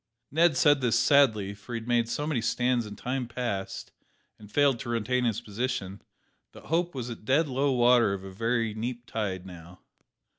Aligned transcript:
Ned 0.31 0.57
said 0.57 0.81
this 0.81 0.97
sadly, 0.97 1.53
for 1.53 1.75
he 1.75 1.79
had 1.79 1.87
made 1.87 2.09
so 2.09 2.25
many 2.25 2.41
stands 2.41 2.87
in 2.87 2.95
time 2.95 3.27
past, 3.27 3.91
and 4.39 4.51
failed 4.51 4.79
to 4.79 4.89
retain 4.89 5.25
his 5.25 5.41
position, 5.41 6.01
that 6.53 6.63
hope 6.65 6.95
was 6.95 7.11
at 7.11 7.23
dead 7.23 7.47
low 7.47 7.71
water 7.73 8.11
of 8.15 8.23
a 8.23 8.31
very 8.31 8.73
neap 8.73 9.05
tide 9.05 9.45
now. 9.45 9.81